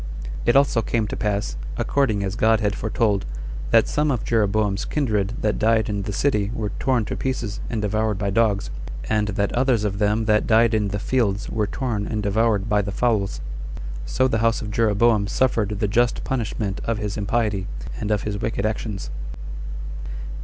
It 0.47 0.55
also 0.55 0.81
came 0.81 1.05
to 1.09 1.15
pass, 1.15 1.57
according 1.77 2.23
as 2.23 2.33
God 2.35 2.59
had 2.59 2.73
foretold, 2.75 3.23
that 3.69 3.87
some 3.87 4.09
of 4.09 4.23
Jeroboam's 4.23 4.83
kindred 4.83 5.35
that 5.41 5.59
died 5.59 5.89
in 5.89 6.01
the 6.01 6.11
city 6.11 6.49
were 6.55 6.71
torn 6.79 7.05
to 7.05 7.15
pieces 7.15 7.59
and 7.69 7.83
devoured 7.83 8.17
by 8.17 8.31
dogs, 8.31 8.71
and 9.11 9.27
that 9.27 9.53
others 9.53 9.83
of 9.83 9.99
them 9.99 10.25
that 10.25 10.47
died 10.47 10.73
in 10.73 10.87
the 10.87 10.97
fields 10.97 11.51
were 11.51 11.67
torn 11.67 12.07
and 12.07 12.23
devoured 12.23 12.67
by 12.67 12.81
the 12.81 12.91
fowls. 12.91 13.41
So 14.07 14.27
the 14.27 14.39
house 14.39 14.59
of 14.59 14.71
Jeroboam 14.71 15.27
suffered 15.27 15.77
the 15.79 15.87
just 15.87 16.23
punishment 16.23 16.81
of 16.83 16.97
his 16.97 17.15
impiety, 17.15 17.67
and 17.99 18.09
of 18.09 18.23
his 18.23 18.39
wicked 18.39 18.65
actions. 18.65 19.11